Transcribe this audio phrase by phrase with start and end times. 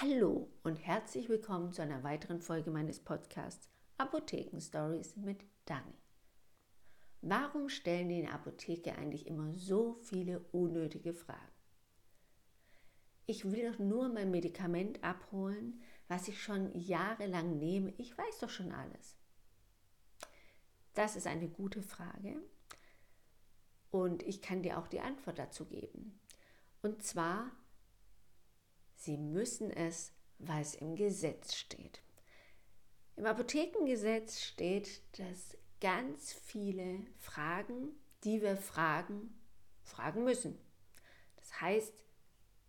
[0.00, 5.98] Hallo und herzlich willkommen zu einer weiteren Folge meines Podcasts Apotheken Stories mit Dani.
[7.20, 11.50] Warum stellen die in der Apotheke eigentlich immer so viele unnötige Fragen?
[13.26, 17.92] Ich will doch nur mein Medikament abholen, was ich schon jahrelang nehme.
[17.98, 19.16] Ich weiß doch schon alles.
[20.94, 22.40] Das ist eine gute Frage
[23.90, 26.20] und ich kann dir auch die Antwort dazu geben.
[26.82, 27.50] Und zwar,
[28.98, 32.02] Sie müssen es, weil es im Gesetz steht.
[33.14, 37.92] Im Apothekengesetz steht, dass ganz viele Fragen,
[38.24, 39.38] die wir fragen,
[39.84, 40.58] fragen müssen.
[41.36, 42.04] Das heißt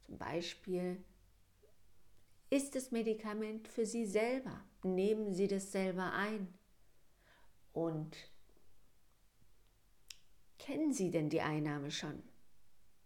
[0.06, 1.04] zum Beispiel,
[2.52, 4.64] ist das Medikament für Sie selber?
[4.84, 6.54] Nehmen Sie das selber ein?
[7.74, 8.16] Und
[10.60, 12.22] kennen Sie denn die Einnahme schon?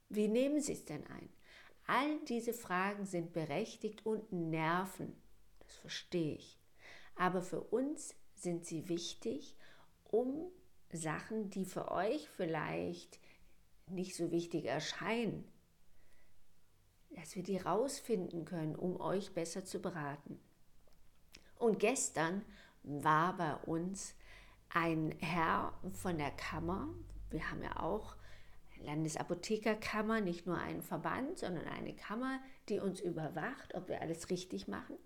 [0.09, 1.29] Wie nehmen Sie es denn ein?
[1.85, 5.15] All diese Fragen sind berechtigt und nerven.
[5.59, 6.59] Das verstehe ich.
[7.15, 9.55] Aber für uns sind sie wichtig,
[10.05, 10.51] um
[10.91, 13.19] Sachen, die für euch vielleicht
[13.87, 15.43] nicht so wichtig erscheinen,
[17.09, 20.39] dass wir die rausfinden können, um euch besser zu beraten.
[21.57, 22.43] Und gestern
[22.83, 24.15] war bei uns
[24.69, 26.89] ein Herr von der Kammer,
[27.29, 28.15] wir haben ja auch
[28.83, 32.39] Landesapothekerkammer, nicht nur einen Verband, sondern eine Kammer,
[32.69, 34.97] die uns überwacht, ob wir alles richtig machen.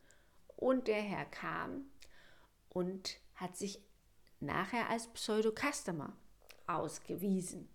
[0.55, 1.85] Und der Herr kam
[2.69, 3.81] und hat sich
[4.39, 6.15] nachher als Pseudo-Customer
[6.65, 7.69] ausgewiesen.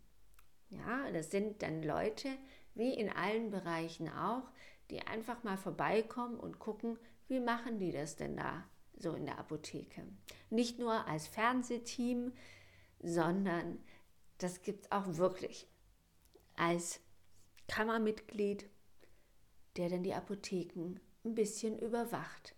[0.70, 2.28] Ja, das sind dann Leute,
[2.74, 4.50] wie in allen Bereichen auch,
[4.90, 8.64] die einfach mal vorbeikommen und gucken, wie machen die das denn da
[8.96, 10.06] so in der Apotheke.
[10.50, 12.32] Nicht nur als Fernsehteam,
[13.00, 13.78] sondern
[14.38, 15.68] das gibt es auch wirklich
[16.56, 17.00] als
[17.68, 18.68] Kammermitglied,
[19.76, 22.54] der dann die Apotheken ein bisschen überwacht.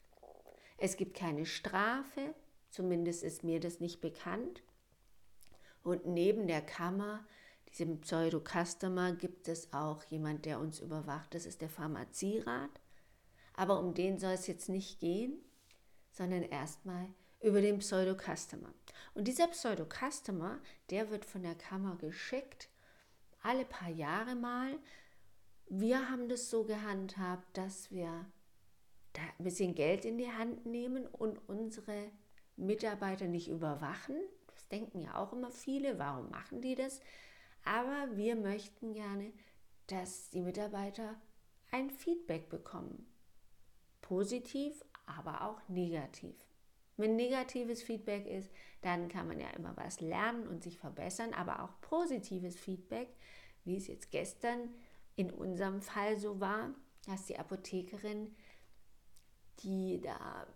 [0.77, 2.35] Es gibt keine Strafe,
[2.71, 4.63] zumindest ist mir das nicht bekannt.
[5.83, 7.25] Und neben der Kammer,
[7.69, 11.35] diesem Pseudo-Customer, gibt es auch jemand, der uns überwacht.
[11.35, 12.81] Das ist der Pharmazierat.
[13.55, 15.39] Aber um den soll es jetzt nicht gehen,
[16.11, 17.09] sondern erstmal
[17.41, 18.73] über den Pseudo-Customer.
[19.13, 20.59] Und dieser Pseudo-Customer,
[20.91, 22.69] der wird von der Kammer geschickt
[23.45, 24.79] alle paar Jahre mal.
[25.69, 28.27] Wir haben das so gehandhabt, dass wir
[29.13, 32.11] da ein bisschen Geld in die Hand nehmen und unsere
[32.57, 34.17] Mitarbeiter nicht überwachen.
[34.53, 37.01] Das denken ja auch immer viele, warum machen die das?
[37.65, 39.33] Aber wir möchten gerne,
[39.87, 41.15] dass die Mitarbeiter
[41.71, 43.07] ein Feedback bekommen.
[44.01, 46.37] Positiv, aber auch negativ.
[46.97, 48.51] Wenn negatives Feedback ist,
[48.81, 53.09] dann kann man ja immer was lernen und sich verbessern, aber auch positives Feedback,
[53.65, 54.69] wie es jetzt gestern
[55.17, 56.71] in unserem Fall so war,
[57.07, 58.35] dass die Apothekerin,
[59.61, 60.47] die da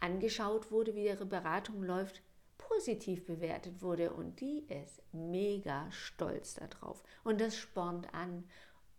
[0.00, 2.22] angeschaut wurde, wie ihre Beratung läuft,
[2.58, 8.44] positiv bewertet wurde und die ist mega stolz darauf und das spornt an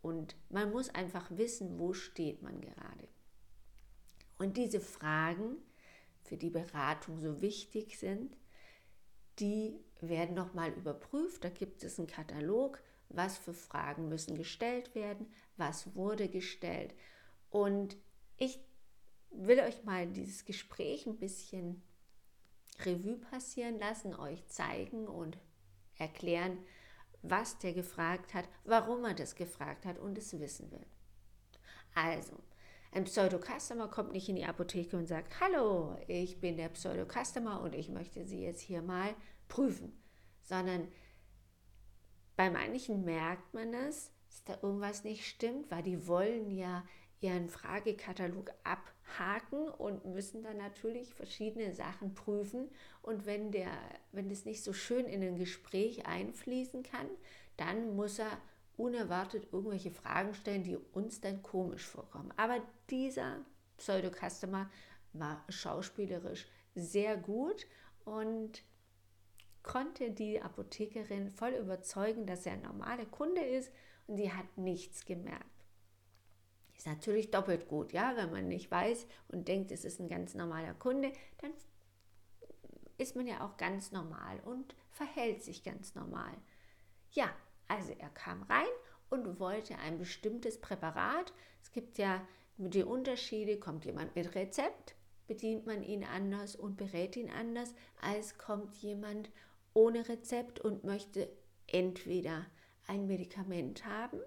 [0.01, 3.07] und man muss einfach wissen, wo steht man gerade.
[4.37, 5.57] Und diese Fragen,
[6.25, 8.35] für die Beratung so wichtig sind,
[9.39, 11.43] die werden nochmal überprüft.
[11.43, 15.27] Da gibt es einen Katalog, was für Fragen müssen gestellt werden,
[15.57, 16.93] was wurde gestellt.
[17.49, 17.97] Und
[18.37, 18.59] ich
[19.29, 21.81] will euch mal dieses Gespräch ein bisschen
[22.79, 25.37] Revue passieren lassen, euch zeigen und
[25.97, 26.57] erklären,
[27.21, 30.85] was der gefragt hat, warum er das gefragt hat und es wissen will.
[31.93, 32.37] Also,
[32.95, 37.75] ein Pseudo-Customer kommt nicht in die Apotheke und sagt, hallo, ich bin der Pseudo-Customer und
[37.75, 39.13] ich möchte Sie jetzt hier mal
[39.49, 40.01] prüfen,
[40.41, 40.87] sondern
[42.37, 46.85] bei manchen merkt man es, dass da irgendwas nicht stimmt, weil die wollen ja
[47.19, 52.69] ihren Fragekatalog abhaken und müssen dann natürlich verschiedene Sachen prüfen.
[53.01, 53.71] Und wenn, der,
[54.13, 57.09] wenn das nicht so schön in ein Gespräch einfließen kann,
[57.57, 58.37] dann muss er
[58.77, 62.33] unerwartet irgendwelche Fragen stellen, die uns dann komisch vorkommen.
[62.37, 63.45] Aber dieser
[63.77, 64.69] Pseudo-Customer
[65.13, 67.65] war schauspielerisch sehr gut
[68.03, 68.63] und
[69.63, 73.71] konnte die Apothekerin voll überzeugen, dass er ein normaler Kunde ist
[74.07, 75.45] und sie hat nichts gemerkt.
[76.75, 80.35] Ist natürlich doppelt gut, ja, wenn man nicht weiß und denkt, es ist ein ganz
[80.35, 81.51] normaler Kunde, dann
[82.97, 86.33] ist man ja auch ganz normal und verhält sich ganz normal.
[87.11, 87.33] Ja,
[87.67, 88.65] also er kam rein
[89.09, 91.33] und wollte ein bestimmtes Präparat.
[91.61, 92.25] Es gibt ja
[92.57, 94.95] die Unterschiede, kommt jemand mit Rezept,
[95.27, 99.29] bedient man ihn anders und berät ihn anders, als kommt jemand
[99.73, 101.29] ohne Rezept und möchte
[101.67, 102.45] entweder
[102.87, 104.19] ein Medikament haben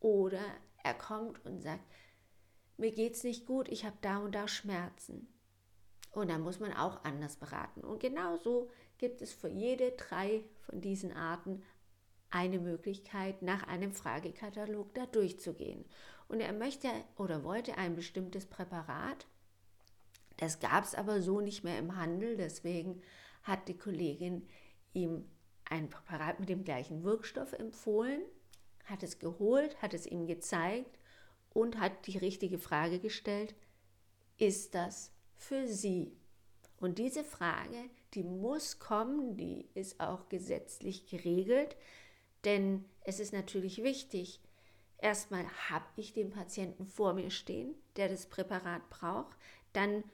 [0.00, 0.40] oder
[0.82, 1.84] er kommt und sagt,
[2.76, 5.28] mir geht es nicht gut, ich habe da und da Schmerzen.
[6.10, 7.80] Und dann muss man auch anders beraten.
[7.80, 11.62] Und genauso gibt es für jede drei von diesen Arten
[12.30, 15.84] eine Möglichkeit, nach einem Fragekatalog da durchzugehen.
[16.28, 19.26] Und er möchte oder wollte ein bestimmtes Präparat.
[20.36, 22.36] Das gab es aber so nicht mehr im Handel.
[22.36, 23.00] Deswegen
[23.42, 24.46] hat die Kollegin
[24.92, 25.24] ihm
[25.64, 28.22] ein Präparat mit dem gleichen Wirkstoff empfohlen,
[28.84, 30.98] hat es geholt, hat es ihm gezeigt
[31.50, 33.54] und hat die richtige Frage gestellt,
[34.38, 36.16] ist das für Sie?
[36.78, 41.76] Und diese Frage, die muss kommen, die ist auch gesetzlich geregelt,
[42.46, 44.40] denn es ist natürlich wichtig,
[44.98, 49.36] erstmal habe ich den Patienten vor mir stehen, der das Präparat braucht,
[49.72, 50.04] dann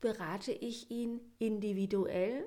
[0.00, 2.44] berate ich ihn individuell.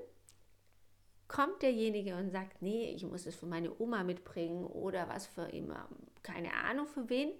[1.27, 5.43] Kommt derjenige und sagt, nee, ich muss es für meine Oma mitbringen oder was für
[5.43, 5.87] immer,
[6.21, 7.31] keine Ahnung für wen,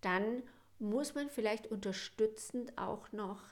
[0.00, 0.42] dann
[0.78, 3.42] muss man vielleicht unterstützend auch noch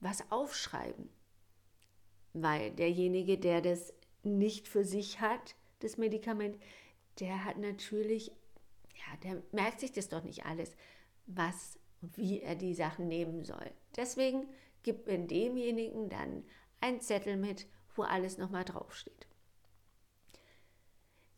[0.00, 1.08] was aufschreiben.
[2.32, 3.92] Weil derjenige, der das
[4.22, 6.58] nicht für sich hat, das Medikament,
[7.20, 8.30] der hat natürlich,
[8.94, 10.76] ja, der merkt sich das doch nicht alles,
[11.26, 13.70] was und wie er die Sachen nehmen soll.
[13.96, 14.46] Deswegen
[14.82, 16.44] gibt man demjenigen dann
[16.80, 19.26] einen Zettel mit, wo alles nochmal draufsteht.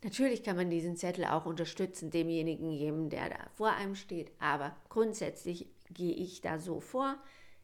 [0.03, 4.75] Natürlich kann man diesen Zettel auch unterstützen, demjenigen geben, der da vor einem steht, aber
[4.89, 7.17] grundsätzlich gehe ich da so vor.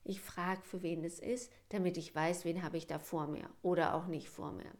[0.04, 3.48] Ich frage, für wen es ist, damit ich weiß, wen habe ich da vor mir
[3.62, 4.70] oder auch nicht vor mir.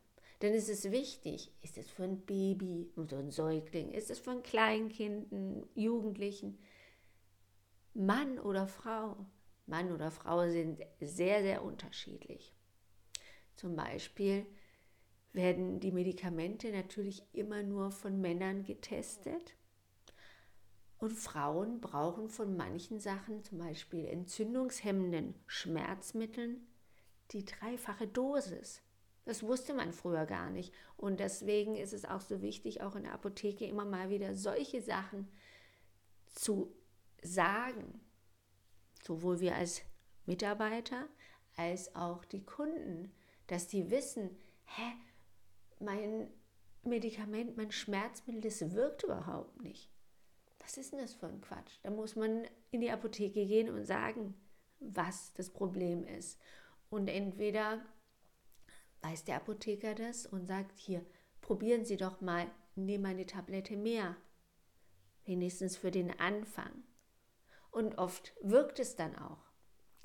[0.42, 4.32] Denn es ist wichtig, ist es für ein Baby, so ein Säugling, ist es für
[4.32, 6.58] ein Kleinkind, einen Jugendlichen,
[7.94, 9.16] Mann oder Frau.
[9.64, 12.54] Mann oder Frau sind sehr, sehr unterschiedlich.
[13.56, 14.46] Zum Beispiel
[15.32, 19.56] werden die Medikamente natürlich immer nur von Männern getestet.
[20.98, 26.66] Und Frauen brauchen von manchen Sachen, zum Beispiel entzündungshemmenden Schmerzmitteln,
[27.32, 28.82] die dreifache Dosis.
[29.26, 30.72] Das wusste man früher gar nicht.
[30.96, 34.80] Und deswegen ist es auch so wichtig, auch in der Apotheke immer mal wieder solche
[34.80, 35.28] Sachen
[36.28, 36.72] zu
[37.22, 38.00] sagen.
[39.02, 39.82] Sowohl wir als
[40.26, 41.08] Mitarbeiter
[41.56, 43.12] als auch die Kunden,
[43.48, 44.30] dass die wissen,
[44.66, 44.92] hä,
[45.80, 46.28] mein
[46.84, 49.90] Medikament, mein Schmerzmittel, das wirkt überhaupt nicht.
[50.60, 51.78] Was ist denn das für ein Quatsch?
[51.82, 54.34] Da muss man in die Apotheke gehen und sagen,
[54.78, 56.40] was das Problem ist.
[56.90, 57.84] Und entweder
[59.06, 61.04] weiß der Apotheker das und sagt, hier,
[61.40, 64.16] probieren Sie doch mal, nehmen eine Tablette mehr.
[65.24, 66.82] Wenigstens für den Anfang.
[67.70, 69.44] Und oft wirkt es dann auch.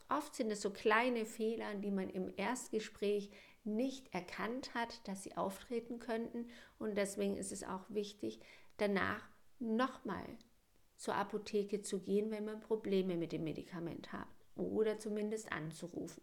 [0.09, 3.31] Oft sind es so kleine Fehler, die man im Erstgespräch
[3.63, 6.49] nicht erkannt hat, dass sie auftreten könnten.
[6.77, 8.39] Und deswegen ist es auch wichtig,
[8.77, 9.27] danach
[9.59, 10.25] nochmal
[10.97, 16.21] zur Apotheke zu gehen, wenn man Probleme mit dem Medikament hat oder zumindest anzurufen.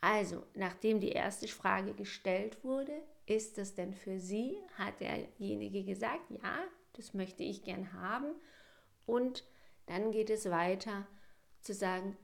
[0.00, 4.56] Also, nachdem die erste Frage gestellt wurde, ist das denn für Sie?
[4.74, 6.58] Hat derjenige gesagt, ja,
[6.94, 8.34] das möchte ich gern haben.
[9.06, 9.44] Und
[9.86, 11.06] dann geht es weiter
[11.60, 12.16] zu sagen,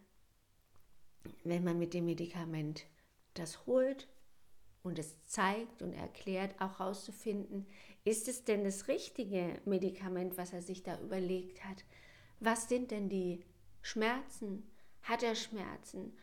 [1.45, 2.87] wenn man mit dem Medikament
[3.35, 4.09] das holt
[4.83, 7.67] und es zeigt und erklärt, auch herauszufinden,
[8.05, 11.85] ist es denn das richtige Medikament, was er sich da überlegt hat?
[12.41, 13.45] Was sind denn die
[13.83, 14.71] Schmerzen?
[15.03, 16.17] Hat er Schmerzen?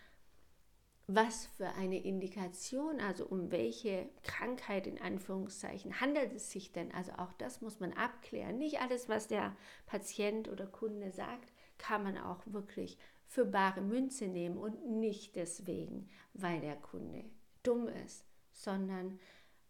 [1.15, 6.91] Was für eine Indikation, also um welche Krankheit in Anführungszeichen handelt es sich denn?
[6.91, 8.57] Also auch das muss man abklären.
[8.57, 9.55] Nicht alles, was der
[9.85, 16.09] Patient oder Kunde sagt, kann man auch wirklich für bare Münze nehmen und nicht deswegen,
[16.33, 17.25] weil der Kunde
[17.61, 19.19] dumm ist, sondern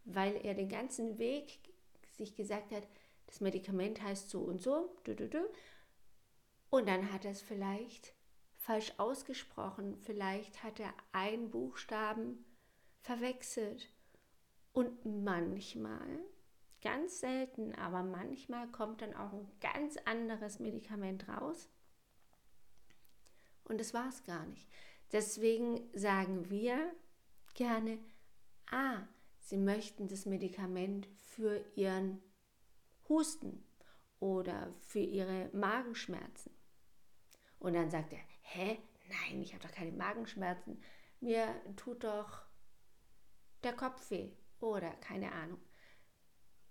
[0.06, 1.60] weil er den ganzen Weg
[2.12, 2.88] sich gesagt hat,
[3.28, 4.96] das Medikament heißt so und so,
[6.70, 8.14] und dann hat er es vielleicht
[8.64, 12.46] falsch ausgesprochen, vielleicht hat er einen Buchstaben
[13.02, 13.90] verwechselt.
[14.72, 16.20] Und manchmal,
[16.82, 21.70] ganz selten, aber manchmal kommt dann auch ein ganz anderes Medikament raus
[23.66, 24.68] und das war es gar nicht.
[25.12, 26.92] Deswegen sagen wir
[27.54, 28.00] gerne,
[28.72, 29.02] ah,
[29.40, 32.22] Sie möchten das Medikament für Ihren
[33.10, 33.64] Husten
[34.20, 36.52] oder für Ihre Magenschmerzen.
[37.60, 38.78] Und dann sagt er, hä,
[39.10, 40.82] nein, ich habe doch keine Magenschmerzen.
[41.20, 42.44] Mir tut doch
[43.64, 45.60] der Kopf weh oder keine Ahnung.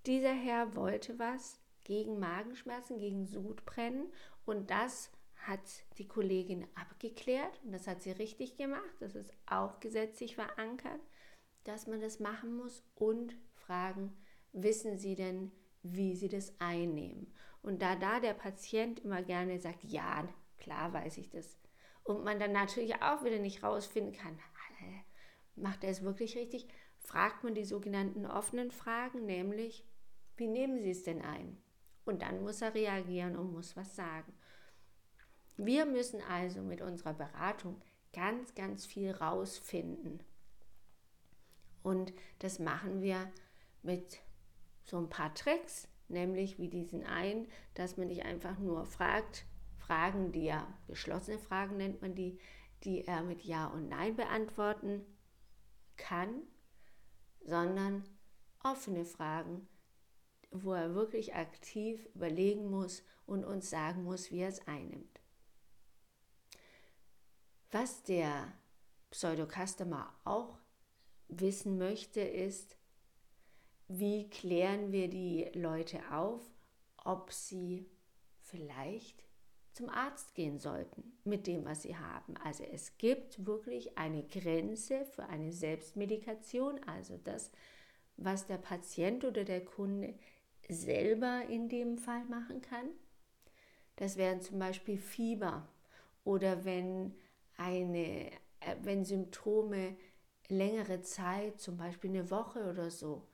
[0.07, 4.13] Dieser Herr wollte was gegen Magenschmerzen, gegen Sodbrennen
[4.45, 8.95] und das hat die Kollegin abgeklärt und das hat sie richtig gemacht.
[9.01, 11.01] Das ist auch gesetzlich verankert,
[11.65, 14.17] dass man das machen muss und fragen,
[14.53, 15.51] wissen Sie denn,
[15.83, 17.33] wie sie das einnehmen.
[17.63, 21.59] Und da da der Patient immer gerne sagt, ja, klar weiß ich das,
[22.05, 24.39] und man dann natürlich auch wieder nicht rausfinden kann,
[25.57, 26.69] macht er es wirklich richtig,
[26.99, 29.85] fragt man die sogenannten offenen Fragen, nämlich,
[30.37, 31.59] wie nehmen Sie es denn ein?
[32.05, 34.33] Und dann muss er reagieren und muss was sagen.
[35.57, 37.81] Wir müssen also mit unserer Beratung
[38.13, 40.23] ganz, ganz viel rausfinden.
[41.83, 43.31] Und das machen wir
[43.83, 44.21] mit
[44.85, 49.45] so ein paar Tricks, nämlich wie diesen einen, dass man nicht einfach nur fragt,
[49.87, 52.39] Fragen, die ja geschlossene Fragen nennt man die,
[52.85, 55.05] die er mit Ja und Nein beantworten
[55.97, 56.43] kann,
[57.45, 58.05] sondern
[58.63, 59.69] offene Fragen,
[60.51, 65.21] wo er wirklich aktiv überlegen muss und uns sagen muss, wie er es einnimmt.
[67.71, 68.53] Was der
[69.11, 70.59] Pseudo-Customer auch
[71.29, 72.77] wissen möchte, ist,
[73.89, 76.43] wie klären wir die Leute auf,
[77.05, 77.91] ob sie
[78.41, 79.25] vielleicht
[79.73, 82.37] zum Arzt gehen sollten mit dem, was sie haben.
[82.39, 87.51] Also es gibt wirklich eine Grenze für eine Selbstmedikation, also das,
[88.17, 90.15] was der Patient oder der Kunde
[90.69, 92.89] selber in dem Fall machen kann.
[93.97, 95.69] Das wären zum Beispiel Fieber
[96.25, 97.15] oder wenn,
[97.57, 99.97] eine, äh, wenn Symptome
[100.49, 103.27] längere Zeit, zum Beispiel eine Woche oder so,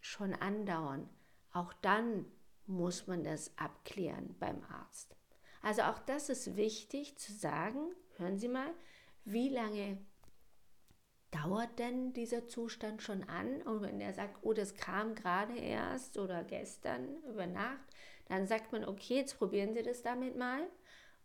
[0.00, 1.08] schon andauern.
[1.52, 2.26] Auch dann
[2.66, 5.16] muss man das abklären beim Arzt.
[5.64, 7.94] Also auch das ist wichtig zu sagen.
[8.18, 8.70] Hören Sie mal,
[9.24, 9.96] wie lange
[11.30, 13.62] dauert denn dieser Zustand schon an?
[13.62, 17.80] Und wenn er sagt, oh, das kam gerade erst oder gestern über Nacht,
[18.26, 20.68] dann sagt man, okay, jetzt probieren Sie das damit mal.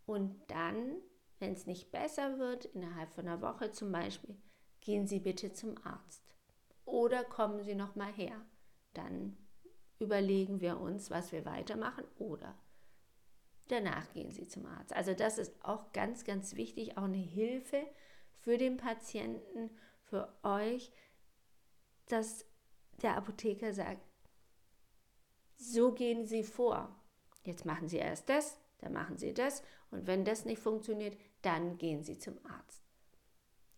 [0.05, 0.96] Und dann,
[1.39, 4.38] wenn es nicht besser wird, innerhalb von einer Woche zum Beispiel,
[4.79, 6.24] gehen Sie bitte zum Arzt.
[6.86, 8.39] Oder kommen Sie noch mal her.
[8.93, 9.36] Dann
[10.00, 12.05] überlegen wir uns, was wir weitermachen.
[12.17, 12.58] Oder
[13.72, 14.94] danach gehen Sie zum Arzt.
[14.94, 17.82] Also das ist auch ganz, ganz wichtig, auch eine Hilfe
[18.40, 19.70] für den Patienten,
[20.04, 20.92] für euch,
[22.08, 22.46] dass
[23.02, 24.02] der Apotheker sagt,
[25.56, 26.96] so gehen Sie vor.
[27.44, 31.78] Jetzt machen Sie erst das, dann machen Sie das und wenn das nicht funktioniert, dann
[31.78, 32.84] gehen Sie zum Arzt.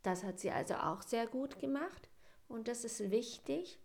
[0.03, 2.09] Das hat sie also auch sehr gut gemacht
[2.47, 3.79] und das ist wichtig.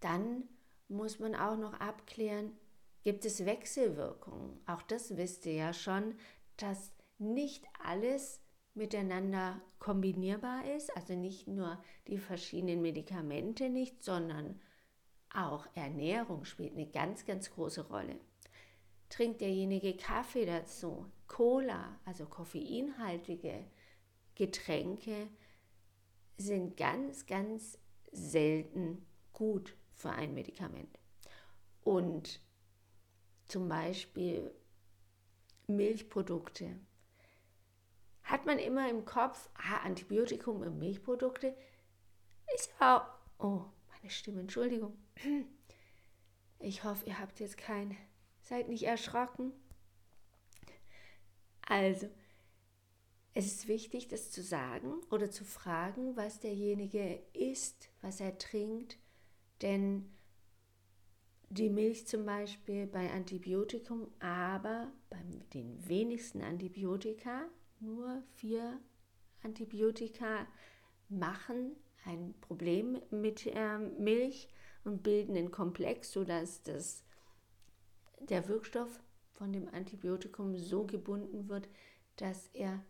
[0.00, 0.48] Dann
[0.88, 2.56] muss man auch noch abklären,
[3.02, 4.60] gibt es Wechselwirkungen.
[4.66, 6.14] Auch das wisst ihr ja schon,
[6.56, 8.40] dass nicht alles
[8.74, 14.60] miteinander kombinierbar ist, also nicht nur die verschiedenen Medikamente nicht, sondern
[15.34, 18.18] auch Ernährung spielt eine ganz, ganz große Rolle.
[19.08, 23.64] Trinkt derjenige Kaffee dazu, Cola, also koffeinhaltige
[24.34, 25.28] Getränke,
[26.38, 27.78] sind ganz, ganz
[28.10, 30.98] selten gut für ein Medikament.
[31.82, 32.40] Und
[33.52, 34.50] zum Beispiel
[35.66, 36.74] Milchprodukte.
[38.22, 41.54] Hat man immer im Kopf, ah, Antibiotikum und Milchprodukte
[42.54, 43.02] ist auch,
[43.38, 44.96] oh, meine Stimme, Entschuldigung.
[46.64, 47.96] Ich hoffe, ihr habt jetzt kein,
[48.40, 49.52] seid nicht erschrocken.
[51.66, 52.08] Also,
[53.34, 58.96] es ist wichtig, das zu sagen oder zu fragen, was derjenige isst, was er trinkt,
[59.60, 60.08] denn
[61.52, 65.18] die Milch zum Beispiel bei Antibiotikum, aber bei
[65.52, 67.42] den wenigsten Antibiotika,
[67.78, 68.80] nur vier
[69.42, 70.46] Antibiotika
[71.10, 74.48] machen ein Problem mit äh, Milch
[74.84, 77.04] und bilden einen Komplex, sodass das,
[78.20, 81.68] der Wirkstoff von dem Antibiotikum so gebunden wird,
[82.16, 82.82] dass er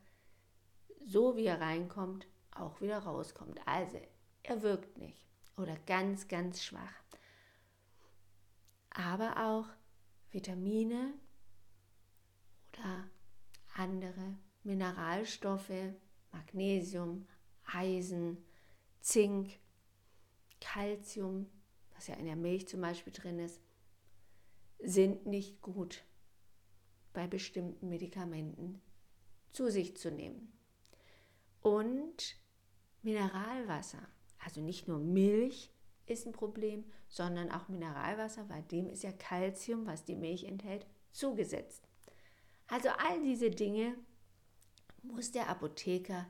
[1.04, 3.60] so wie er reinkommt, auch wieder rauskommt.
[3.66, 3.98] Also
[4.44, 5.26] er wirkt nicht
[5.56, 7.02] oder ganz, ganz schwach
[8.94, 9.66] aber auch
[10.30, 11.14] Vitamine
[12.68, 13.08] oder
[13.74, 15.94] andere Mineralstoffe,
[16.30, 17.26] Magnesium,
[17.64, 18.38] Eisen,
[19.00, 19.58] Zink,
[20.60, 21.46] Calcium,
[21.94, 23.60] was ja in der Milch zum Beispiel drin ist,
[24.78, 26.04] sind nicht gut
[27.12, 28.80] bei bestimmten Medikamenten
[29.50, 30.52] zu sich zu nehmen.
[31.60, 32.36] Und
[33.02, 34.02] Mineralwasser,
[34.38, 35.70] also nicht nur Milch,
[36.06, 40.86] ist ein Problem, sondern auch Mineralwasser, weil dem ist ja Kalzium, was die Milch enthält,
[41.12, 41.88] zugesetzt.
[42.68, 43.96] Also all diese Dinge
[45.02, 46.26] muss der Apotheker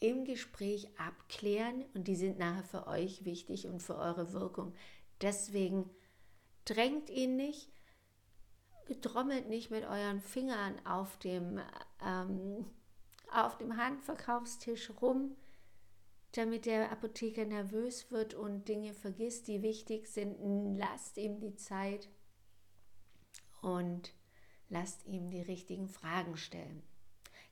[0.00, 4.74] im Gespräch abklären und die sind nachher für euch wichtig und für eure Wirkung.
[5.20, 5.88] Deswegen
[6.64, 7.70] drängt ihn nicht,
[8.86, 11.60] getrommelt nicht mit euren Fingern auf dem,
[12.04, 12.66] ähm,
[13.32, 15.36] auf dem Handverkaufstisch rum.
[16.36, 20.36] Damit der Apotheker nervös wird und Dinge vergisst, die wichtig sind.
[20.76, 22.08] Lasst ihm die Zeit
[23.62, 24.12] und
[24.68, 26.82] lasst ihm die richtigen Fragen stellen.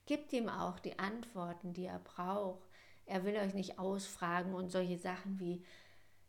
[0.06, 2.68] Gebt ihm auch die Antworten, die er braucht.
[3.06, 5.64] Er will euch nicht ausfragen und solche Sachen wie,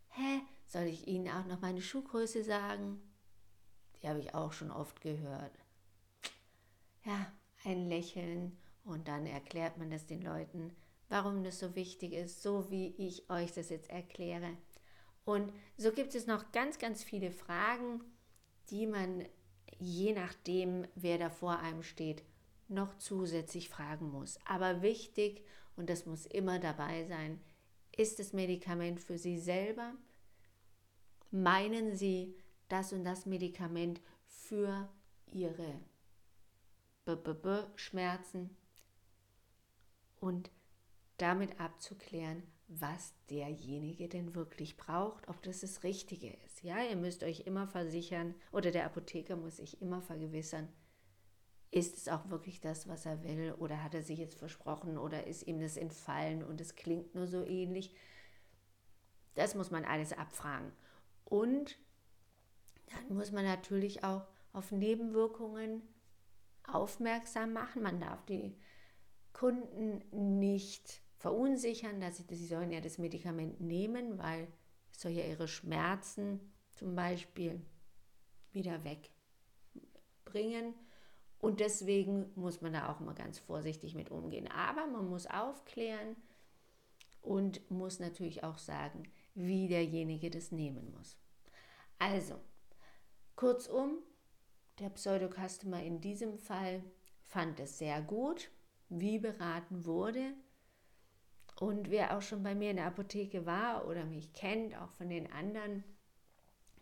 [0.09, 3.01] hä, soll ich Ihnen auch noch meine Schuhgröße sagen?
[4.01, 5.57] Die habe ich auch schon oft gehört.
[7.03, 7.31] Ja,
[7.63, 10.75] ein Lächeln und dann erklärt man das den Leuten,
[11.13, 14.57] warum das so wichtig ist, so wie ich euch das jetzt erkläre.
[15.25, 18.03] Und so gibt es noch ganz, ganz viele Fragen,
[18.71, 19.23] die man
[19.77, 22.23] je nachdem, wer da vor einem steht,
[22.67, 24.39] noch zusätzlich fragen muss.
[24.45, 27.39] Aber wichtig, und das muss immer dabei sein,
[27.95, 29.93] ist das Medikament für Sie selber?
[31.29, 32.35] Meinen Sie
[32.69, 34.89] das und das Medikament für
[35.27, 35.79] Ihre
[37.05, 38.49] B -B -B Schmerzen?
[40.19, 40.49] Und
[41.17, 46.63] damit abzuklären, was derjenige denn wirklich braucht, ob das das Richtige ist.
[46.63, 50.69] Ja, ihr müsst euch immer versichern oder der Apotheker muss sich immer vergewissern,
[51.71, 55.25] ist es auch wirklich das, was er will oder hat er sich jetzt versprochen oder
[55.25, 57.95] ist ihm das entfallen und es klingt nur so ähnlich.
[59.33, 60.71] Das muss man alles abfragen.
[61.25, 61.79] Und
[62.87, 65.81] dann muss man natürlich auch auf Nebenwirkungen
[66.63, 67.81] aufmerksam machen.
[67.81, 68.55] Man darf die
[69.33, 70.03] Kunden
[70.39, 74.45] nicht verunsichern, dass sie, sie sollen ja das Medikament nehmen, weil
[74.91, 77.65] es soll ja ihre Schmerzen zum Beispiel
[78.51, 80.73] wieder wegbringen.
[81.39, 84.49] Und deswegen muss man da auch immer ganz vorsichtig mit umgehen.
[84.51, 86.17] Aber man muss aufklären
[87.21, 89.03] und muss natürlich auch sagen,
[89.33, 91.17] wie derjenige das nehmen muss.
[91.99, 92.37] Also,
[93.37, 93.99] kurzum,
[94.79, 96.83] der Pseudo-Customer in diesem Fall
[97.23, 98.51] fand es sehr gut,
[98.89, 100.33] wie beraten wurde
[101.63, 105.09] und wer auch schon bei mir in der Apotheke war oder mich kennt, auch von
[105.09, 105.85] den anderen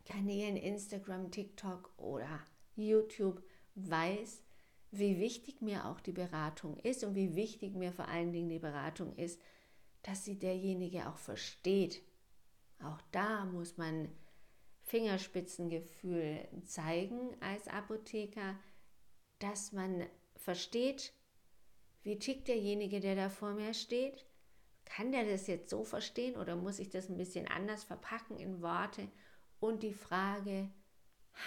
[0.06, 2.40] Kanälen, Instagram, TikTok oder
[2.76, 3.44] YouTube,
[3.76, 4.44] weiß,
[4.90, 8.60] wie wichtig mir auch die Beratung ist und wie wichtig mir vor allen Dingen die
[8.60, 9.40] Beratung ist,
[10.02, 12.02] dass sie derjenige auch versteht.
[12.84, 14.10] Auch da muss man
[14.82, 18.60] Fingerspitzengefühl zeigen als Apotheker,
[19.38, 21.14] dass man versteht,
[22.02, 24.26] wie tickt derjenige, der da vor mir steht,
[24.86, 28.62] kann der das jetzt so verstehen oder muss ich das ein bisschen anders verpacken in
[28.62, 29.08] Worte?
[29.60, 30.70] Und die Frage,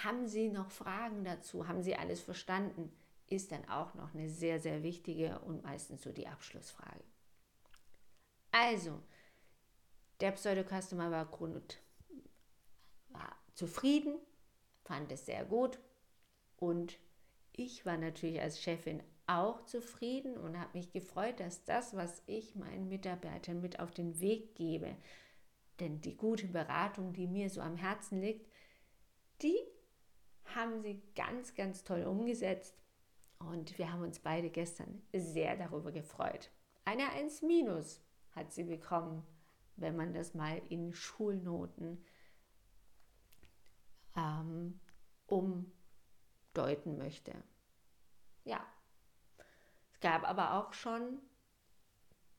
[0.03, 1.67] haben Sie noch Fragen dazu?
[1.67, 2.91] Haben Sie alles verstanden?
[3.27, 7.03] Ist dann auch noch eine sehr, sehr wichtige und meistens so die Abschlussfrage.
[8.51, 9.01] Also,
[10.21, 11.29] der Pseudo-Customer war,
[13.09, 14.17] war zufrieden,
[14.83, 15.79] fand es sehr gut
[16.57, 16.97] und
[17.51, 22.55] ich war natürlich als Chefin auch zufrieden und habe mich gefreut, dass das, was ich
[22.55, 24.95] meinen Mitarbeitern mit auf den Weg gebe,
[25.79, 28.49] denn die gute Beratung, die mir so am Herzen liegt,
[29.41, 29.57] die
[30.53, 32.77] haben sie ganz, ganz toll umgesetzt
[33.39, 36.51] und wir haben uns beide gestern sehr darüber gefreut.
[36.85, 39.25] Eine 1 minus hat sie bekommen,
[39.75, 42.03] wenn man das mal in Schulnoten
[44.15, 44.79] ähm,
[45.25, 47.33] umdeuten möchte.
[48.45, 48.65] Ja,
[49.95, 51.21] es gab aber auch schon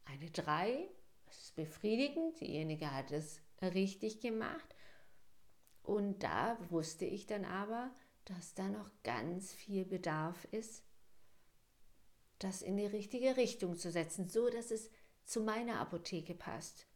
[0.04, 0.88] eine 3.
[1.24, 2.38] Das ist befriedigend.
[2.38, 4.76] Diejenige hat es richtig gemacht.
[5.82, 7.90] Und da wusste ich dann aber,
[8.26, 10.84] dass da noch ganz viel Bedarf ist,
[12.40, 14.90] das in die richtige Richtung zu setzen, so dass es
[15.24, 16.86] zu meiner Apotheke passt.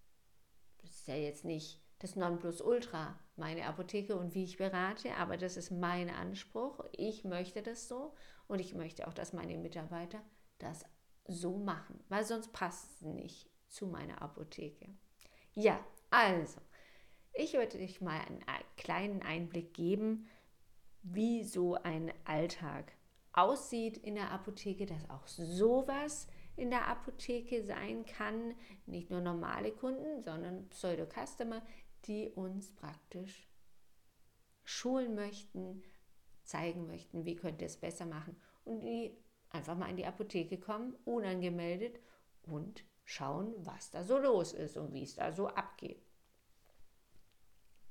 [0.79, 5.57] Das ist ja jetzt nicht das Nonplusultra, meine Apotheke und wie ich berate, aber das
[5.57, 6.85] ist mein Anspruch.
[6.93, 8.15] Ich möchte das so
[8.47, 10.23] und ich möchte auch, dass meine Mitarbeiter
[10.63, 10.85] das
[11.27, 14.89] so machen, weil sonst passt es nicht zu meiner Apotheke.
[15.55, 16.61] Ja, also,
[17.33, 18.45] ich würde euch mal einen
[18.77, 20.29] kleinen Einblick geben,
[21.03, 22.93] wie so ein Alltag
[23.33, 28.55] aussieht in der Apotheke, dass auch sowas in der Apotheke sein kann.
[28.87, 31.63] Nicht nur normale Kunden, sondern Pseudo-Customer,
[32.07, 33.49] die uns praktisch
[34.65, 35.83] schulen möchten,
[36.43, 39.17] zeigen möchten, wie könnt ihr es besser machen und die
[39.51, 41.99] einfach mal in die Apotheke kommen, unangemeldet
[42.43, 46.03] und schauen, was da so los ist und wie es da so abgeht.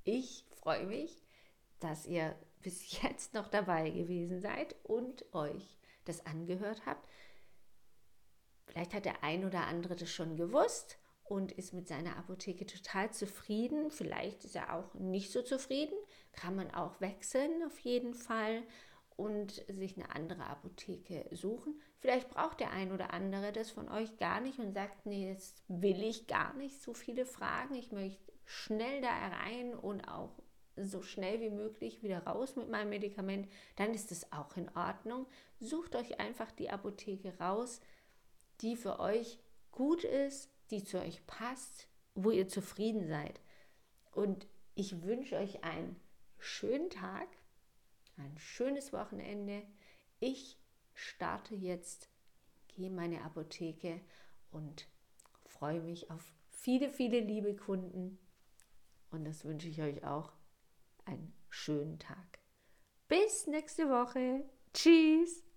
[0.04, 1.24] Ich freue mich,
[1.80, 7.08] dass ihr bis jetzt noch dabei gewesen seid und euch das angehört habt.
[8.66, 13.12] Vielleicht hat der ein oder andere das schon gewusst und ist mit seiner Apotheke total
[13.12, 13.92] zufrieden.
[13.92, 15.96] Vielleicht ist er auch nicht so zufrieden.
[16.34, 18.64] Kann man auch wechseln auf jeden Fall.
[19.20, 21.78] Und sich eine andere Apotheke suchen.
[22.00, 25.62] Vielleicht braucht der ein oder andere das von euch gar nicht und sagt, nee, jetzt
[25.68, 27.76] will ich gar nicht so viele Fragen.
[27.76, 30.32] Ich möchte schnell da rein und auch
[30.78, 35.28] so schnell wie möglich wieder raus mit meinem Medikament, dann ist es auch in Ordnung.
[35.60, 37.82] Sucht euch einfach die Apotheke raus,
[38.62, 39.38] die für euch
[39.72, 43.42] gut ist, die zu euch passt, wo ihr zufrieden seid.
[44.12, 46.00] Und ich wünsche euch einen
[46.38, 47.28] schönen Tag,
[48.20, 49.64] ein schönes Wochenende.
[50.20, 50.58] Ich
[50.94, 52.10] starte jetzt,
[52.68, 54.02] gehe in meine Apotheke
[54.52, 54.88] und
[55.46, 58.20] freue mich auf viele, viele liebe Kunden.
[59.12, 60.34] Und das wünsche ich euch auch
[61.06, 62.40] einen schönen Tag.
[63.08, 64.44] Bis nächste Woche.
[64.74, 65.49] Tschüss.